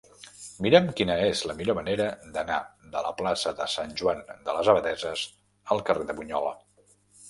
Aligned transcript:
Mira'm 0.65 0.87
quina 0.99 1.17
és 1.25 1.43
la 1.51 1.55
millor 1.59 1.77
manera 1.81 2.07
d'anar 2.39 2.57
de 2.97 3.05
la 3.09 3.13
plaça 3.21 3.55
de 3.63 3.71
Sant 3.77 3.97
Joan 4.03 4.27
de 4.51 4.59
les 4.61 4.75
Abadesses 4.77 5.31
al 5.79 5.89
carrer 5.93 6.13
de 6.13 6.21
Bunyola. 6.23 6.61